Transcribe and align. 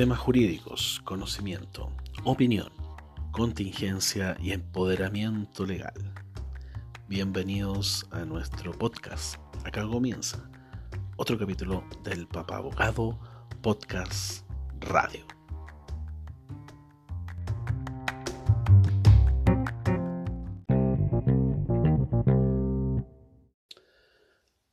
Temas 0.00 0.18
jurídicos, 0.18 1.02
conocimiento, 1.04 1.92
opinión, 2.24 2.72
contingencia 3.32 4.34
y 4.40 4.52
empoderamiento 4.52 5.66
legal. 5.66 5.92
Bienvenidos 7.06 8.06
a 8.10 8.24
nuestro 8.24 8.72
podcast. 8.72 9.36
Acá 9.62 9.86
comienza 9.86 10.50
otro 11.18 11.38
capítulo 11.38 11.84
del 12.02 12.26
Papá 12.26 12.56
Abogado 12.56 13.20
Podcast 13.60 14.42
Radio. 14.78 15.26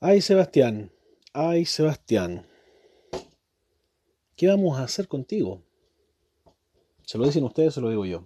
Ay, 0.00 0.20
Sebastián, 0.20 0.90
ay, 1.32 1.64
Sebastián, 1.64 2.44
¿qué 4.42 4.48
vamos 4.48 4.76
a 4.76 4.82
hacer 4.82 5.06
contigo? 5.06 5.62
¿Se 7.06 7.16
lo 7.16 7.24
dicen 7.26 7.44
ustedes 7.44 7.74
se 7.74 7.80
lo 7.80 7.90
digo 7.90 8.04
yo? 8.04 8.24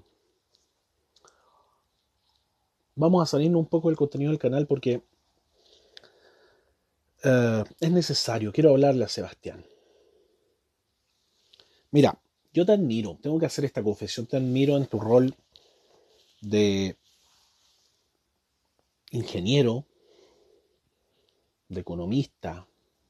Vamos 2.94 3.22
a 3.22 3.26
salirnos 3.26 3.60
un 3.60 3.66
poco 3.66 3.88
del 3.88 3.98
contenido 3.98 4.30
del 4.30 4.38
canal 4.38 4.66
porque 4.66 5.02
eh, 7.22 7.64
es 7.80 7.90
necesario. 7.90 8.50
Quiero 8.50 8.70
hablarle 8.70 9.04
a 9.04 9.08
Sebastián. 9.08 9.66
Mira, 11.90 12.18
yo 12.54 12.64
te 12.64 12.72
admiro, 12.72 13.18
tengo 13.20 13.38
que 13.38 13.44
hacer 13.44 13.66
esta 13.66 13.82
confesión, 13.82 14.24
te 14.24 14.38
admiro 14.38 14.78
en 14.78 14.86
tu 14.86 14.98
rol 14.98 15.34
de 16.40 16.96
ingeniero, 19.10 19.84
de 21.68 21.80
economista, 21.82 22.66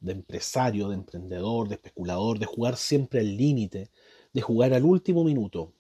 de 0.06 0.12
empresario, 0.12 0.88
de 0.88 0.94
emprendedor, 0.94 1.68
de 1.68 1.74
especulador, 1.74 2.38
de 2.38 2.46
jugar 2.46 2.76
siempre 2.76 3.20
al 3.20 3.36
límite, 3.36 3.90
de 4.32 4.40
jugar 4.40 4.72
al 4.72 4.84
último 4.84 5.24
minuto, 5.24 5.74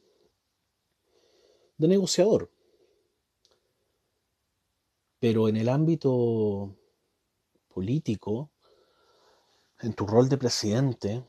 de 1.78 1.88
negociador. 1.88 2.50
Pero 5.18 5.48
en 5.48 5.56
el 5.56 5.68
ámbito 5.68 6.76
político, 7.68 8.50
en 9.80 9.94
tu 9.94 10.06
rol 10.06 10.28
de 10.28 10.36
presidente, 10.36 11.24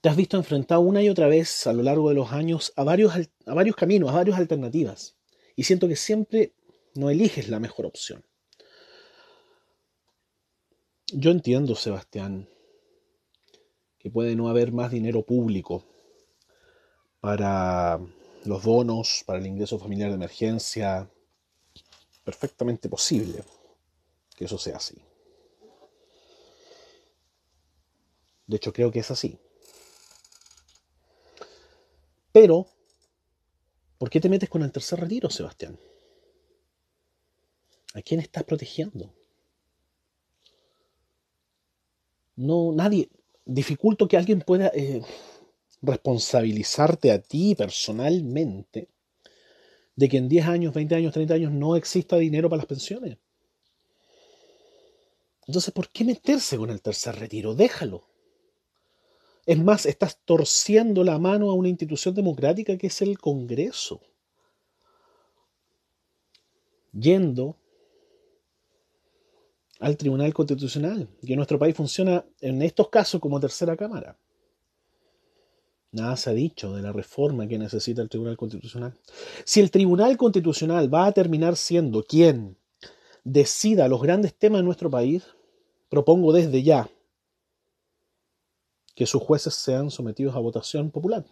te 0.00 0.08
has 0.08 0.16
visto 0.16 0.36
enfrentado 0.36 0.80
una 0.80 1.02
y 1.02 1.08
otra 1.08 1.26
vez 1.26 1.66
a 1.66 1.72
lo 1.72 1.82
largo 1.82 2.08
de 2.08 2.14
los 2.14 2.32
años 2.32 2.72
a 2.76 2.84
varios, 2.84 3.12
a 3.46 3.54
varios 3.54 3.76
caminos, 3.76 4.10
a 4.10 4.14
varias 4.14 4.38
alternativas. 4.38 5.16
Y 5.56 5.64
siento 5.64 5.88
que 5.88 5.96
siempre 5.96 6.54
no 6.94 7.10
eliges 7.10 7.48
la 7.48 7.60
mejor 7.60 7.86
opción. 7.86 8.24
Yo 11.12 11.32
entiendo, 11.32 11.74
Sebastián, 11.74 12.48
que 13.98 14.10
puede 14.10 14.36
no 14.36 14.48
haber 14.48 14.72
más 14.72 14.92
dinero 14.92 15.22
público 15.22 15.84
para 17.20 18.00
los 18.44 18.62
bonos, 18.62 19.24
para 19.26 19.40
el 19.40 19.46
ingreso 19.46 19.78
familiar 19.78 20.10
de 20.10 20.14
emergencia. 20.14 21.10
Perfectamente 22.24 22.88
posible 22.88 23.42
que 24.36 24.44
eso 24.44 24.56
sea 24.56 24.76
así. 24.76 25.02
De 28.46 28.56
hecho, 28.56 28.72
creo 28.72 28.92
que 28.92 29.00
es 29.00 29.10
así. 29.10 29.38
Pero, 32.32 32.68
¿por 33.98 34.10
qué 34.10 34.20
te 34.20 34.28
metes 34.28 34.48
con 34.48 34.62
el 34.62 34.70
tercer 34.70 35.00
retiro, 35.00 35.28
Sebastián? 35.28 35.78
¿A 37.94 38.02
quién 38.02 38.20
estás 38.20 38.44
protegiendo? 38.44 39.12
No, 42.40 42.72
nadie, 42.72 43.10
dificulto 43.44 44.08
que 44.08 44.16
alguien 44.16 44.40
pueda 44.40 44.68
eh, 44.68 45.02
responsabilizarte 45.82 47.12
a 47.12 47.20
ti 47.20 47.54
personalmente 47.54 48.88
de 49.94 50.08
que 50.08 50.16
en 50.16 50.28
10 50.28 50.46
años, 50.46 50.74
20 50.74 50.94
años, 50.94 51.12
30 51.12 51.34
años 51.34 51.52
no 51.52 51.76
exista 51.76 52.16
dinero 52.16 52.48
para 52.48 52.60
las 52.60 52.66
pensiones. 52.66 53.18
Entonces, 55.46 55.74
¿por 55.74 55.90
qué 55.90 56.04
meterse 56.04 56.56
con 56.56 56.70
el 56.70 56.80
tercer 56.80 57.16
retiro? 57.16 57.54
Déjalo. 57.54 58.04
Es 59.44 59.58
más, 59.58 59.84
estás 59.84 60.18
torciendo 60.24 61.04
la 61.04 61.18
mano 61.18 61.50
a 61.50 61.54
una 61.54 61.68
institución 61.68 62.14
democrática 62.14 62.78
que 62.78 62.86
es 62.86 63.02
el 63.02 63.18
Congreso. 63.18 64.00
Yendo 66.92 67.56
al 69.80 69.96
Tribunal 69.96 70.32
Constitucional, 70.34 71.08
que 71.24 71.32
en 71.32 71.36
nuestro 71.36 71.58
país 71.58 71.74
funciona 71.74 72.24
en 72.40 72.62
estos 72.62 72.88
casos 72.90 73.20
como 73.20 73.40
tercera 73.40 73.76
cámara. 73.76 74.16
Nada 75.92 76.16
se 76.16 76.30
ha 76.30 76.34
dicho 76.34 76.72
de 76.72 76.82
la 76.82 76.92
reforma 76.92 77.48
que 77.48 77.58
necesita 77.58 78.02
el 78.02 78.08
Tribunal 78.08 78.36
Constitucional. 78.36 78.96
Si 79.44 79.58
el 79.58 79.70
Tribunal 79.70 80.16
Constitucional 80.16 80.92
va 80.92 81.06
a 81.06 81.12
terminar 81.12 81.56
siendo 81.56 82.04
quien 82.04 82.56
decida 83.24 83.88
los 83.88 84.00
grandes 84.00 84.34
temas 84.34 84.60
de 84.60 84.64
nuestro 84.64 84.90
país, 84.90 85.24
propongo 85.88 86.32
desde 86.32 86.62
ya 86.62 86.88
que 88.94 89.06
sus 89.06 89.22
jueces 89.22 89.54
sean 89.54 89.90
sometidos 89.90 90.36
a 90.36 90.40
votación 90.40 90.90
popular. 90.90 91.24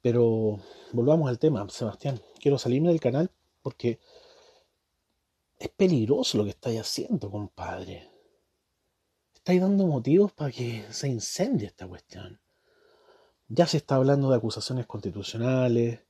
Pero 0.00 0.58
volvamos 0.92 1.28
al 1.28 1.38
tema, 1.38 1.68
Sebastián. 1.68 2.20
Quiero 2.40 2.58
salirme 2.58 2.88
del 2.88 3.00
canal 3.00 3.30
porque 3.62 4.00
es 5.58 5.68
peligroso 5.70 6.38
lo 6.38 6.44
que 6.44 6.50
estáis 6.50 6.80
haciendo, 6.80 7.30
compadre. 7.30 8.10
Estáis 9.34 9.60
dando 9.60 9.86
motivos 9.86 10.32
para 10.32 10.50
que 10.50 10.84
se 10.90 11.08
incendie 11.08 11.66
esta 11.66 11.86
cuestión. 11.86 12.40
Ya 13.48 13.66
se 13.66 13.76
está 13.76 13.94
hablando 13.94 14.28
de 14.28 14.36
acusaciones 14.36 14.86
constitucionales. 14.86 16.00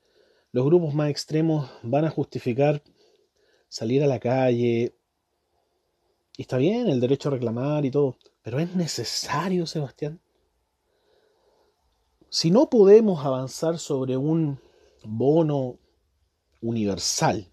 Los 0.53 0.65
grupos 0.65 0.95
más 0.95 1.11
extremos 1.11 1.71
van 1.83 2.07
a 2.07 2.11
justificar 2.11 2.83
salir 3.69 4.03
a 4.03 4.07
la 4.07 4.19
calle. 4.19 4.97
Y 6.37 6.43
está 6.43 6.57
bien 6.57 6.89
el 6.89 7.01
derecho 7.01 7.28
a 7.28 7.33
reclamar 7.33 7.84
y 7.84 7.91
todo. 7.91 8.17
Pero 8.43 8.59
es 8.59 8.75
necesario, 8.75 9.67
Sebastián. 9.67 10.21
Si 12.31 12.51
no 12.51 12.69
podemos 12.71 13.25
avanzar 13.25 13.78
sobre 13.78 14.17
un 14.17 14.59
bono 15.05 15.78
universal, 16.61 17.51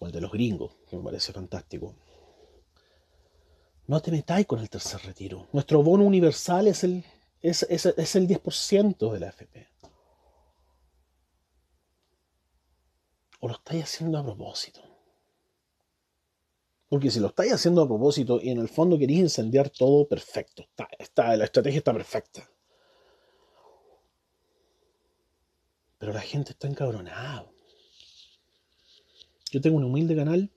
o 0.00 0.06
el 0.06 0.12
de 0.12 0.20
los 0.20 0.32
gringos, 0.32 0.72
que 0.88 0.96
me 0.96 1.04
parece 1.04 1.32
fantástico. 1.32 1.94
No 3.86 4.00
te 4.00 4.10
metáis 4.10 4.46
con 4.46 4.58
el 4.58 4.68
tercer 4.68 5.00
retiro. 5.02 5.46
Nuestro 5.52 5.82
bono 5.82 6.04
universal 6.04 6.66
es 6.66 6.82
el, 6.84 7.04
es, 7.40 7.62
es 7.62 8.16
el 8.16 8.26
10% 8.26 9.12
de 9.12 9.20
la 9.20 9.28
FP. 9.28 9.68
¿O 13.40 13.48
lo 13.48 13.54
estáis 13.54 13.84
haciendo 13.84 14.18
a 14.18 14.24
propósito? 14.24 14.80
Porque 16.88 17.10
si 17.10 17.20
lo 17.20 17.28
estáis 17.28 17.52
haciendo 17.52 17.82
a 17.82 17.88
propósito 17.88 18.40
y 18.42 18.50
en 18.50 18.58
el 18.58 18.68
fondo 18.68 18.98
queréis 18.98 19.20
incendiar 19.20 19.70
todo, 19.70 20.08
perfecto. 20.08 20.62
Está, 20.62 20.88
está, 20.98 21.36
la 21.36 21.44
estrategia 21.44 21.78
está 21.78 21.92
perfecta. 21.92 22.50
Pero 25.98 26.12
la 26.12 26.20
gente 26.20 26.52
está 26.52 26.66
encabronada. 26.66 27.46
Yo 29.50 29.60
tengo 29.60 29.76
un 29.78 29.84
humilde 29.84 30.14
canal. 30.14 30.50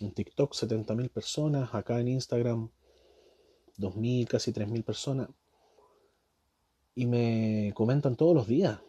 En 0.00 0.12
TikTok 0.12 0.54
70.000 0.54 1.10
personas. 1.10 1.74
Acá 1.74 2.00
en 2.00 2.08
Instagram 2.08 2.70
2.000, 3.76 4.26
casi 4.26 4.52
3.000 4.52 4.82
personas. 4.82 5.28
Y 6.94 7.06
me 7.06 7.72
comentan 7.74 8.16
todos 8.16 8.34
los 8.34 8.46
días. 8.46 8.80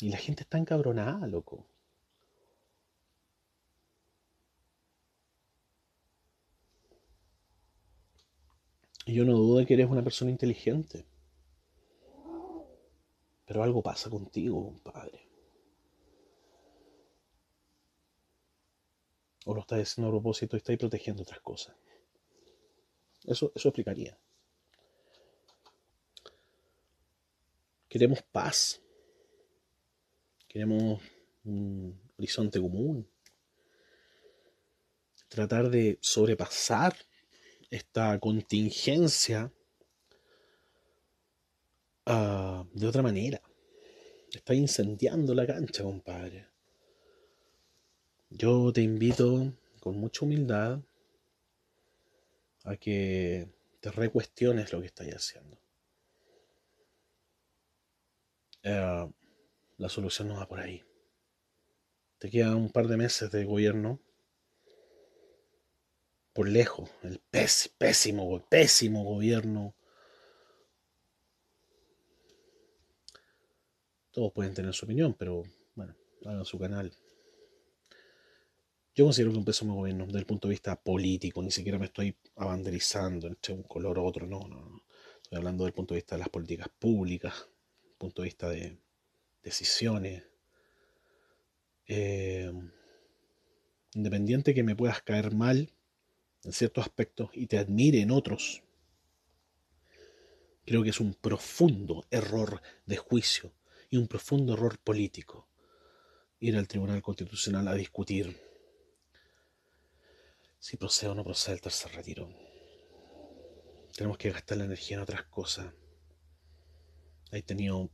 Y 0.00 0.08
la 0.08 0.16
gente 0.16 0.42
está 0.44 0.56
encabronada, 0.58 1.26
loco. 1.26 1.66
Y 9.04 9.14
yo 9.14 9.24
no 9.24 9.32
dudo 9.32 9.58
de 9.58 9.66
que 9.66 9.74
eres 9.74 9.88
una 9.90 10.02
persona 10.02 10.30
inteligente. 10.30 11.06
Pero 13.46 13.62
algo 13.62 13.82
pasa 13.82 14.08
contigo, 14.10 14.64
compadre. 14.64 15.27
O 19.44 19.54
lo 19.54 19.60
estáis 19.60 19.88
haciendo 19.90 20.08
a 20.08 20.12
propósito 20.12 20.56
y 20.56 20.58
estáis 20.58 20.78
protegiendo 20.78 21.22
otras 21.22 21.40
cosas. 21.40 21.76
Eso, 23.24 23.52
eso 23.54 23.68
explicaría. 23.68 24.18
Queremos 27.88 28.22
paz. 28.22 28.80
Queremos 30.46 31.02
un 31.44 31.98
horizonte 32.18 32.60
común. 32.60 33.08
Tratar 35.28 35.70
de 35.70 35.98
sobrepasar 36.00 36.96
esta 37.70 38.18
contingencia 38.18 39.52
uh, 42.06 42.64
de 42.72 42.86
otra 42.86 43.02
manera. 43.02 43.40
Está 44.30 44.54
incendiando 44.54 45.34
la 45.34 45.46
cancha, 45.46 45.82
compadre. 45.82 46.47
Yo 48.38 48.72
te 48.72 48.82
invito 48.82 49.52
con 49.80 49.98
mucha 49.98 50.24
humildad 50.24 50.78
a 52.62 52.76
que 52.76 53.48
te 53.80 53.90
recuestiones 53.90 54.72
lo 54.72 54.80
que 54.80 54.86
estás 54.86 55.08
haciendo. 55.08 55.58
Eh, 58.62 59.10
la 59.78 59.88
solución 59.88 60.28
no 60.28 60.36
va 60.36 60.46
por 60.46 60.60
ahí. 60.60 60.84
Te 62.20 62.30
quedan 62.30 62.54
un 62.54 62.70
par 62.70 62.86
de 62.86 62.96
meses 62.96 63.28
de 63.32 63.44
gobierno 63.44 64.00
por 66.32 66.48
lejos, 66.48 66.88
el 67.02 67.18
pésimo, 67.18 68.40
pésimo 68.48 69.02
gobierno. 69.02 69.74
Todos 74.12 74.32
pueden 74.32 74.54
tener 74.54 74.72
su 74.74 74.84
opinión, 74.84 75.14
pero 75.14 75.42
bueno, 75.74 75.96
hagan 76.24 76.44
su 76.44 76.56
canal. 76.56 76.92
Yo 78.98 79.04
considero 79.04 79.30
que 79.30 79.38
un 79.38 79.44
pésimo 79.44 79.76
gobierno 79.76 80.06
desde 80.06 80.18
el 80.18 80.26
punto 80.26 80.48
de 80.48 80.54
vista 80.54 80.74
político, 80.74 81.40
ni 81.40 81.52
siquiera 81.52 81.78
me 81.78 81.84
estoy 81.84 82.16
abanderizando 82.34 83.28
entre 83.28 83.54
un 83.54 83.62
color 83.62 83.96
u 83.96 84.04
otro, 84.04 84.26
no, 84.26 84.40
no, 84.40 84.56
no. 84.56 84.82
Estoy 85.22 85.38
hablando 85.38 85.62
del 85.62 85.72
punto 85.72 85.94
de 85.94 85.98
vista 85.98 86.16
de 86.16 86.18
las 86.18 86.28
políticas 86.28 86.68
públicas, 86.80 87.48
punto 87.96 88.22
de 88.22 88.26
vista 88.26 88.48
de 88.48 88.76
decisiones. 89.40 90.24
Eh, 91.86 92.52
independiente 93.94 94.52
que 94.52 94.64
me 94.64 94.74
puedas 94.74 95.00
caer 95.02 95.32
mal 95.32 95.72
en 96.42 96.52
ciertos 96.52 96.82
aspectos 96.82 97.30
y 97.34 97.46
te 97.46 97.58
admire 97.58 98.00
en 98.00 98.10
otros, 98.10 98.64
creo 100.66 100.82
que 100.82 100.90
es 100.90 100.98
un 100.98 101.14
profundo 101.14 102.04
error 102.10 102.60
de 102.84 102.96
juicio 102.96 103.52
y 103.90 103.96
un 103.96 104.08
profundo 104.08 104.54
error 104.54 104.76
político 104.80 105.46
ir 106.40 106.56
al 106.56 106.66
Tribunal 106.66 107.00
Constitucional 107.00 107.68
a 107.68 107.74
discutir 107.74 108.47
si 110.58 110.76
procede 110.76 111.10
o 111.10 111.14
no 111.14 111.24
procede 111.24 111.54
el 111.54 111.60
tercer 111.60 111.92
retiro. 111.92 112.28
Tenemos 113.96 114.18
que 114.18 114.30
gastar 114.30 114.58
la 114.58 114.64
energía 114.64 114.96
en 114.96 115.02
otras 115.02 115.24
cosas. 115.24 115.72
He 117.32 117.42
tenido 117.42 117.90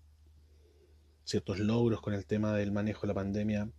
ciertos 1.24 1.58
logros 1.58 2.00
con 2.00 2.14
el 2.14 2.26
tema 2.26 2.54
del 2.54 2.72
manejo 2.72 3.02
de 3.02 3.08
la 3.08 3.14
pandemia. 3.14 3.70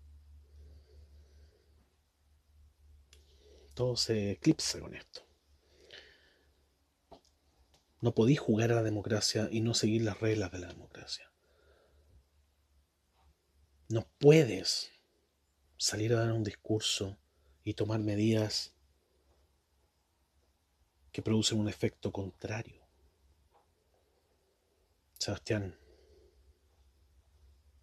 Todo 3.73 3.95
se 3.95 4.31
eclipsa 4.31 4.79
con 4.79 4.95
esto. 4.95 5.21
No 8.01 8.13
podéis 8.13 8.39
jugar 8.39 8.71
a 8.71 8.75
la 8.75 8.83
democracia 8.83 9.47
y 9.51 9.61
no 9.61 9.73
seguir 9.73 10.03
las 10.03 10.19
reglas 10.19 10.51
de 10.51 10.59
la 10.59 10.67
democracia. 10.67 11.31
No 13.89 14.07
puedes 14.19 14.91
salir 15.77 16.13
a 16.13 16.19
dar 16.19 16.31
un 16.31 16.43
discurso 16.43 17.17
y 17.63 17.73
tomar 17.73 17.99
medidas 17.99 18.74
que 21.15 21.21
producen 21.21 21.61
un 21.61 21.69
efecto 21.69 22.11
contrario. 22.11 22.85
Sebastián, 25.17 25.73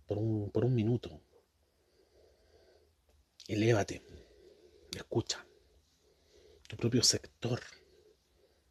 por 0.07 0.19
un, 0.19 0.51
por 0.51 0.67
un 0.67 0.75
minuto, 0.75 1.19
elévate, 3.49 4.03
escucha. 4.95 5.47
Tu 6.69 6.77
propio 6.77 7.03
sector 7.03 7.59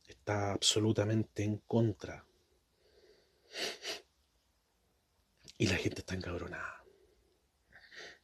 está 0.08 0.52
absolutamente 0.52 1.42
en 1.44 1.58
contra. 1.58 2.24
Y 5.58 5.66
la 5.66 5.78
gente 5.78 6.02
está 6.02 6.14
encabronada. 6.14 6.86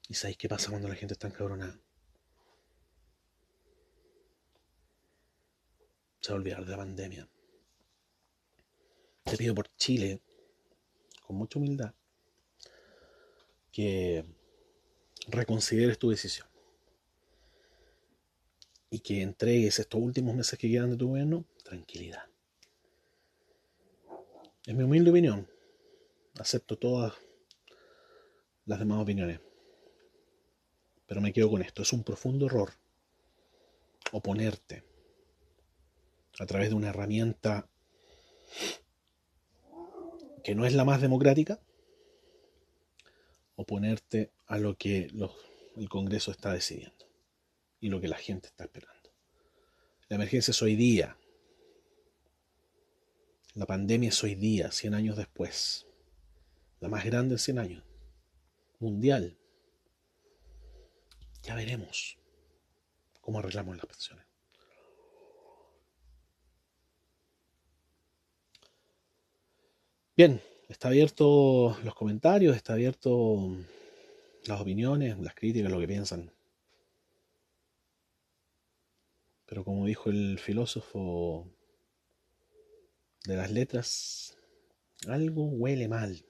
¿Y 0.08 0.14
sabéis 0.14 0.38
qué 0.38 0.48
pasa 0.48 0.70
cuando 0.70 0.88
la 0.88 0.94
gente 0.94 1.16
está 1.16 1.26
encabronada? 1.30 1.80
Olvidar 6.36 6.66
de 6.66 6.72
la 6.72 6.78
pandemia. 6.78 7.30
Te 9.24 9.38
pido 9.38 9.54
por 9.54 9.68
Chile, 9.76 10.22
con 11.22 11.36
mucha 11.36 11.60
humildad, 11.60 11.94
que 13.72 14.26
reconsideres 15.28 16.00
tu 16.00 16.10
decisión 16.10 16.48
y 18.90 19.00
que 19.00 19.22
entregues 19.22 19.80
estos 19.80 20.02
últimos 20.02 20.36
meses 20.36 20.58
que 20.58 20.70
quedan 20.70 20.92
de 20.92 20.98
tu 20.98 21.10
gobierno 21.10 21.46
tranquilidad. 21.64 22.24
Es 24.66 24.76
mi 24.76 24.84
humilde 24.84 25.12
opinión. 25.12 25.48
Acepto 26.40 26.78
todas 26.78 27.14
las 28.66 28.80
demás 28.80 29.02
opiniones. 29.02 29.40
Pero 31.06 31.22
me 31.22 31.34
quedo 31.34 31.50
con 31.50 31.62
esto. 31.62 31.82
Es 31.82 31.94
un 31.94 32.04
profundo 32.04 32.48
error 32.48 32.74
oponerte 34.12 34.84
a 36.40 36.46
través 36.46 36.70
de 36.70 36.76
una 36.76 36.90
herramienta 36.90 37.68
que 40.44 40.56
no 40.56 40.66
es 40.66 40.74
la 40.74 40.86
más 40.86 41.02
democrática, 41.02 41.60
oponerte 43.56 44.32
a 44.46 44.58
lo 44.58 44.78
que 44.78 45.10
el 45.76 45.90
Congreso 45.90 46.32
está 46.32 46.54
decidiendo 46.54 47.06
y 47.80 47.90
lo 47.90 48.00
que 48.00 48.08
la 48.08 48.18
gente 48.18 48.48
está 48.48 48.64
esperando. 48.64 49.12
La 50.10 50.16
emergencia 50.16 50.52
es 50.52 50.62
hoy 50.62 50.76
día. 50.76 51.18
La 53.56 53.66
pandemia 53.66 54.10
es 54.10 54.24
hoy 54.24 54.36
día, 54.36 54.72
100 54.72 54.94
años 54.94 55.18
después. 55.18 55.86
La 56.80 56.88
más 56.88 57.04
grande 57.04 57.36
en 57.36 57.40
100 57.40 57.60
años. 57.60 57.84
Mundial. 58.80 59.38
Ya 61.44 61.56
veremos 61.56 62.18
cómo 63.20 63.40
arreglamos 63.40 63.76
las 63.76 63.86
pensiones. 63.88 64.27
Bien, 70.18 70.42
está 70.68 70.88
abierto 70.88 71.78
los 71.84 71.94
comentarios, 71.94 72.56
está 72.56 72.74
abierto 72.74 73.56
las 74.48 74.60
opiniones, 74.60 75.20
las 75.20 75.36
críticas, 75.36 75.70
lo 75.70 75.80
que 75.80 75.88
piensan. 75.88 76.34
Pero 79.46 79.64
como 79.64 79.86
dijo 79.86 80.10
el 80.10 80.40
filósofo 80.40 81.48
de 83.26 83.36
las 83.36 83.52
letras, 83.52 84.36
algo 85.08 85.46
huele 85.50 85.88
mal 85.88 86.26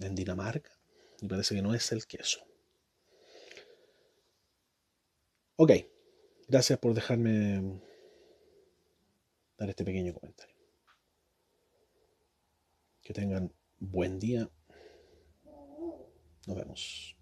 en 0.00 0.16
Dinamarca 0.16 0.72
y 1.20 1.28
parece 1.28 1.54
que 1.54 1.62
no 1.62 1.76
es 1.76 1.92
el 1.92 2.08
queso. 2.08 2.44
Ok, 5.54 5.70
gracias 6.48 6.76
por 6.80 6.92
dejarme 6.92 7.80
dar 9.56 9.70
este 9.70 9.84
pequeño 9.84 10.12
comentario. 10.12 10.51
Que 13.02 13.12
tengan 13.12 13.52
buen 13.78 14.18
día. 14.18 14.48
Nos 16.46 16.56
vemos. 16.56 17.16